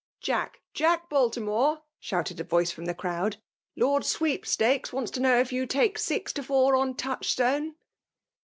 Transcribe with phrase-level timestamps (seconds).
[0.19, 5.37] Jack— Jack Baijtimoie!" shouted a Toice £rom the crowd;<' Lord Sweep stakes wasts to k&ow
[5.39, 7.75] if you take six t9 fionr onTocidistoine?"